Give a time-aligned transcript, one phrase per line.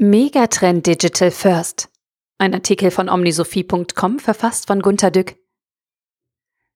[0.00, 1.88] Megatrend Digital First.
[2.38, 5.34] Ein Artikel von omnisophie.com verfasst von Gunter Dück.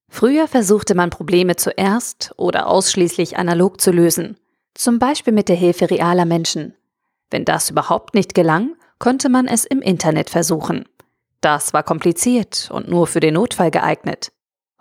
[0.09, 4.35] Früher versuchte man Probleme zuerst oder ausschließlich analog zu lösen,
[4.73, 6.75] zum Beispiel mit der Hilfe realer Menschen.
[7.31, 10.83] Wenn das überhaupt nicht gelang, konnte man es im Internet versuchen.
[11.39, 14.33] Das war kompliziert und nur für den Notfall geeignet.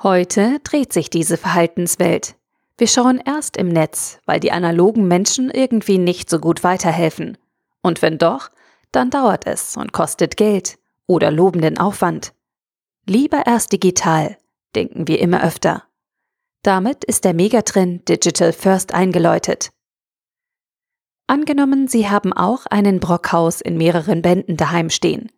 [0.03, 2.35] Heute dreht sich diese Verhaltenswelt.
[2.77, 7.39] Wir schauen erst im Netz, weil die analogen Menschen irgendwie nicht so gut weiterhelfen
[7.83, 8.51] und wenn doch,
[8.93, 12.33] dann dauert es und kostet Geld oder lobenden Aufwand.
[13.07, 14.39] Lieber erst digital,
[14.75, 15.85] denken wir immer öfter.
[16.63, 19.71] Damit ist der Megatrend Digital First eingeläutet.
[21.27, 25.33] Angenommen, Sie haben auch einen Brockhaus in mehreren Bänden daheim stehen.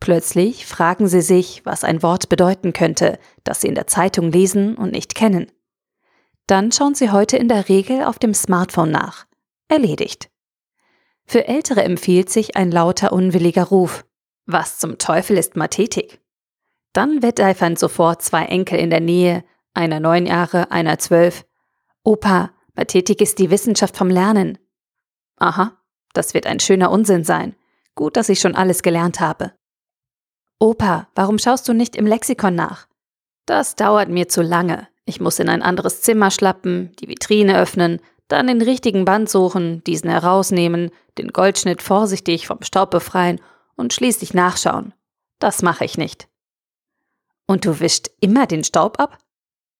[0.00, 4.76] Plötzlich fragen Sie sich, was ein Wort bedeuten könnte, das Sie in der Zeitung lesen
[4.76, 5.50] und nicht kennen.
[6.46, 9.26] Dann schauen Sie heute in der Regel auf dem Smartphone nach.
[9.68, 10.30] Erledigt.
[11.30, 14.06] Für Ältere empfiehlt sich ein lauter, unwilliger Ruf.
[14.46, 16.20] Was zum Teufel ist Mathetik?
[16.94, 19.44] Dann wetteifern sofort zwei Enkel in der Nähe,
[19.74, 21.44] einer neun Jahre, einer zwölf.
[22.02, 24.56] Opa, Mathetik ist die Wissenschaft vom Lernen.
[25.36, 25.76] Aha,
[26.14, 27.54] das wird ein schöner Unsinn sein.
[27.94, 29.52] Gut, dass ich schon alles gelernt habe.
[30.58, 32.88] Opa, warum schaust du nicht im Lexikon nach?
[33.44, 34.88] Das dauert mir zu lange.
[35.04, 39.82] Ich muss in ein anderes Zimmer schlappen, die Vitrine öffnen, dann den richtigen Band suchen,
[39.84, 43.40] diesen herausnehmen, den Goldschnitt vorsichtig vom Staub befreien
[43.76, 44.94] und schließlich nachschauen.
[45.38, 46.28] Das mache ich nicht.
[47.46, 49.18] Und du wischst immer den Staub ab?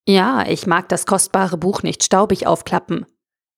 [0.06, 3.04] Ja, ich mag das kostbare Buch nicht staubig aufklappen.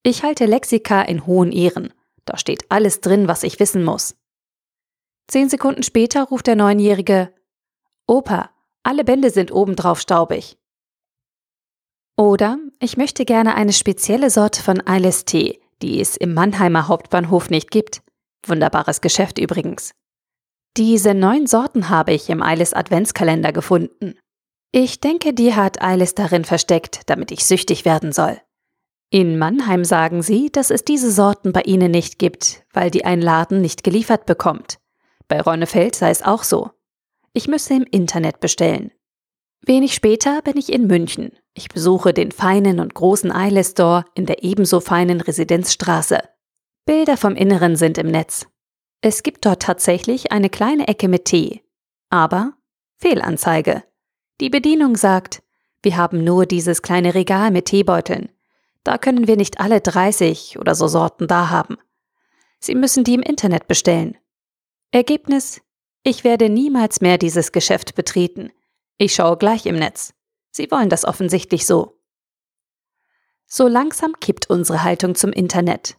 [0.03, 1.93] Ich halte Lexika in hohen Ehren.
[2.25, 4.15] Da steht alles drin, was ich wissen muss.
[5.27, 7.33] Zehn Sekunden später ruft der Neunjährige
[8.05, 8.49] Opa,
[8.83, 10.57] alle Bände sind obendrauf staubig.
[12.17, 17.71] Oder ich möchte gerne eine spezielle Sorte von Eilistee, die es im Mannheimer Hauptbahnhof nicht
[17.71, 18.01] gibt.
[18.45, 19.91] Wunderbares Geschäft übrigens.
[20.77, 24.17] Diese neun Sorten habe ich im Eilis Adventskalender gefunden.
[24.71, 28.39] Ich denke, die hat Eilis darin versteckt, damit ich süchtig werden soll.
[29.09, 33.21] In Mannheim sagen sie, dass es diese Sorten bei ihnen nicht gibt, weil die ein
[33.21, 34.79] Laden nicht geliefert bekommt.
[35.27, 36.69] Bei Ronnefeld sei es auch so.
[37.33, 38.91] Ich müsse im Internet bestellen.
[39.63, 41.31] Wenig später bin ich in München.
[41.53, 46.19] Ich besuche den feinen und großen Eyeless Store in der ebenso feinen Residenzstraße.
[46.85, 48.47] Bilder vom Inneren sind im Netz.
[49.01, 51.61] Es gibt dort tatsächlich eine kleine Ecke mit Tee.
[52.09, 52.53] Aber
[52.97, 53.83] Fehlanzeige.
[54.39, 55.43] Die Bedienung sagt,
[55.83, 58.29] wir haben nur dieses kleine Regal mit Teebeuteln.
[58.83, 61.77] Da können wir nicht alle 30 oder so Sorten da haben.
[62.59, 64.17] Sie müssen die im Internet bestellen.
[64.91, 65.61] Ergebnis?
[66.03, 68.51] Ich werde niemals mehr dieses Geschäft betreten.
[69.01, 70.13] Ich schaue gleich im Netz.
[70.51, 71.99] Sie wollen das offensichtlich so.
[73.47, 75.97] So langsam kippt unsere Haltung zum Internet.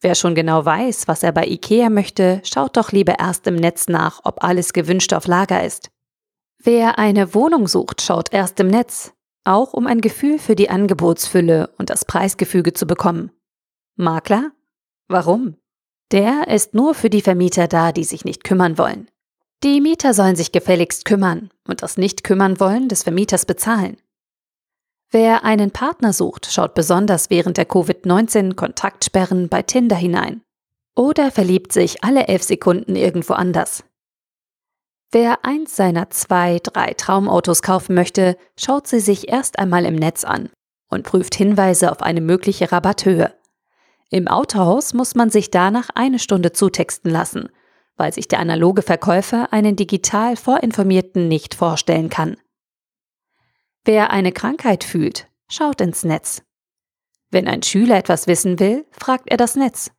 [0.00, 3.88] Wer schon genau weiß, was er bei IKEA möchte, schaut doch lieber erst im Netz
[3.88, 5.90] nach, ob alles gewünscht auf Lager ist.
[6.58, 9.12] Wer eine Wohnung sucht, schaut erst im Netz,
[9.42, 13.32] auch um ein Gefühl für die Angebotsfülle und das Preisgefüge zu bekommen.
[13.96, 14.52] Makler?
[15.08, 15.56] Warum?
[16.12, 19.10] Der ist nur für die Vermieter da, die sich nicht kümmern wollen.
[19.64, 23.96] Die Mieter sollen sich gefälligst kümmern und das Nicht-Kümmern-Wollen des Vermieters bezahlen.
[25.10, 30.42] Wer einen Partner sucht, schaut besonders während der Covid-19-Kontaktsperren bei Tinder hinein.
[30.94, 33.82] Oder verliebt sich alle elf Sekunden irgendwo anders.
[35.10, 40.22] Wer eins seiner zwei, drei Traumautos kaufen möchte, schaut sie sich erst einmal im Netz
[40.22, 40.50] an
[40.88, 43.34] und prüft Hinweise auf eine mögliche Rabatthöhe.
[44.10, 47.48] Im Autohaus muss man sich danach eine Stunde zutexten lassen
[47.98, 52.38] weil sich der analoge Verkäufer einen digital Vorinformierten nicht vorstellen kann.
[53.84, 56.42] Wer eine Krankheit fühlt, schaut ins Netz.
[57.30, 59.90] Wenn ein Schüler etwas wissen will, fragt er das Netz.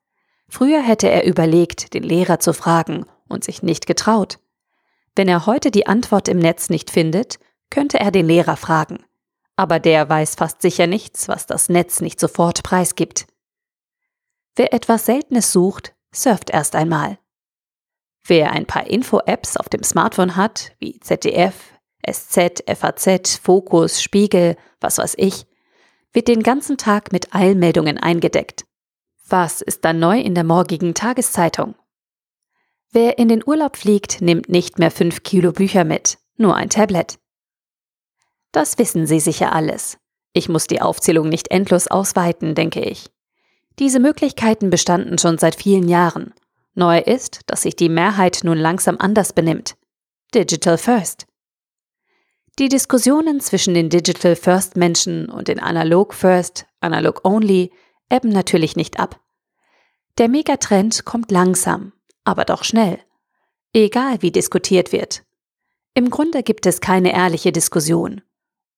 [0.47, 4.39] Früher hätte er überlegt, den Lehrer zu fragen und sich nicht getraut.
[5.15, 7.39] Wenn er heute die Antwort im Netz nicht findet,
[7.69, 9.03] könnte er den Lehrer fragen.
[9.55, 13.27] Aber der weiß fast sicher nichts, was das Netz nicht sofort preisgibt.
[14.55, 17.19] Wer etwas Seltenes sucht, surft erst einmal.
[18.29, 21.55] Wer ein paar Info-Apps auf dem Smartphone hat, wie ZDF,
[22.07, 25.47] SZ, FAZ, Fokus, Spiegel, was weiß ich,
[26.13, 28.65] wird den ganzen Tag mit Eilmeldungen eingedeckt.
[29.27, 31.73] Was ist dann neu in der morgigen Tageszeitung?
[32.91, 37.17] Wer in den Urlaub fliegt, nimmt nicht mehr fünf Kilo Bücher mit, nur ein Tablet.
[38.51, 39.97] Das wissen Sie sicher alles.
[40.33, 43.09] Ich muss die Aufzählung nicht endlos ausweiten, denke ich.
[43.79, 46.35] Diese Möglichkeiten bestanden schon seit vielen Jahren
[46.75, 49.75] Neu ist, dass sich die Mehrheit nun langsam anders benimmt.
[50.33, 51.25] Digital First.
[52.59, 57.71] Die Diskussionen zwischen den Digital First Menschen und den Analog First, Analog Only
[58.09, 59.19] ebben natürlich nicht ab.
[60.17, 61.93] Der Megatrend kommt langsam,
[62.25, 62.99] aber doch schnell.
[63.73, 65.23] Egal wie diskutiert wird.
[65.93, 68.21] Im Grunde gibt es keine ehrliche Diskussion.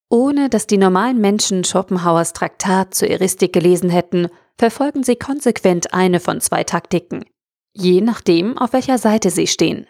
[0.09, 4.27] Ohne dass die normalen Menschen Schopenhauers Traktat zur Eristik gelesen hätten,
[4.57, 7.25] verfolgen sie konsequent eine von zwei Taktiken,
[7.73, 9.87] je nachdem, auf welcher Seite sie stehen.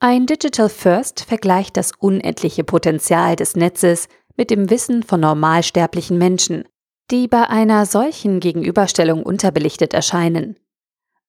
[0.00, 6.64] Ein Digital First vergleicht das unendliche Potenzial des Netzes mit dem Wissen von normalsterblichen Menschen,
[7.10, 10.56] die bei einer solchen Gegenüberstellung unterbelichtet erscheinen.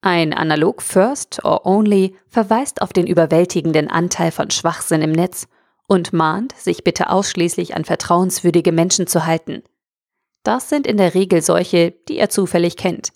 [0.01, 5.47] Ein Analog First or Only verweist auf den überwältigenden Anteil von Schwachsinn im Netz
[5.88, 9.63] und mahnt, sich bitte ausschließlich an vertrauenswürdige Menschen zu halten.
[10.44, 13.13] Das sind in der Regel solche, die er zufällig kennt.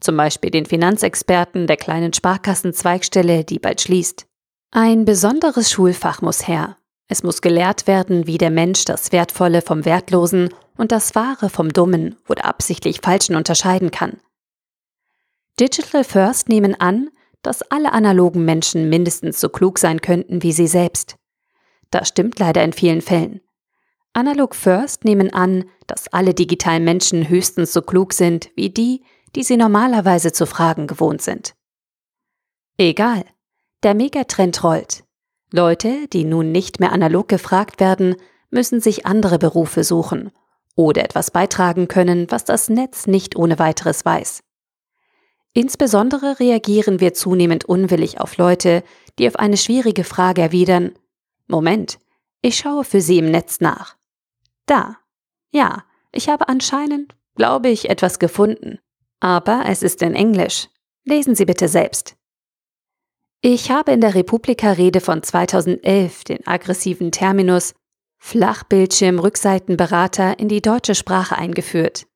[0.00, 4.26] Zum Beispiel den Finanzexperten der kleinen Sparkassenzweigstelle, die bald schließt.
[4.70, 6.76] Ein besonderes Schulfach muss her.
[7.08, 11.72] Es muss gelehrt werden, wie der Mensch das Wertvolle vom Wertlosen und das Wahre vom
[11.72, 14.20] Dummen oder absichtlich Falschen unterscheiden kann.
[15.58, 17.08] Digital First nehmen an,
[17.42, 21.16] dass alle analogen Menschen mindestens so klug sein könnten wie sie selbst.
[21.90, 23.40] Das stimmt leider in vielen Fällen.
[24.12, 29.02] Analog First nehmen an, dass alle digitalen Menschen höchstens so klug sind wie die,
[29.36, 31.54] die sie normalerweise zu fragen gewohnt sind.
[32.78, 33.24] Egal,
[33.82, 35.04] der Megatrend rollt.
[35.52, 38.16] Leute, die nun nicht mehr analog gefragt werden,
[38.50, 40.32] müssen sich andere Berufe suchen
[40.74, 44.40] oder etwas beitragen können, was das Netz nicht ohne weiteres weiß.
[45.52, 48.82] Insbesondere reagieren wir zunehmend unwillig auf Leute,
[49.18, 50.92] die auf eine schwierige Frage erwidern,
[51.46, 51.98] Moment,
[52.42, 53.96] ich schaue für Sie im Netz nach.
[54.66, 54.98] Da.
[55.50, 58.80] Ja, ich habe anscheinend, glaube ich, etwas gefunden.
[59.20, 60.68] Aber es ist in Englisch.
[61.04, 62.16] Lesen Sie bitte selbst.
[63.40, 67.74] Ich habe in der Republika-Rede von 2011 den aggressiven Terminus
[68.18, 72.06] Flachbildschirm-Rückseitenberater in die deutsche Sprache eingeführt.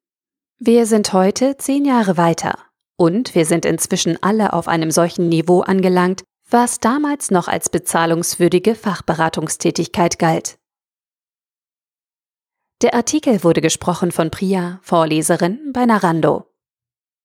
[0.59, 2.59] Wir sind heute zehn Jahre weiter
[2.97, 8.75] und wir sind inzwischen alle auf einem solchen Niveau angelangt, was damals noch als bezahlungswürdige
[8.75, 10.59] Fachberatungstätigkeit galt.
[12.83, 16.50] Der Artikel wurde gesprochen von Priya, Vorleserin bei Narando.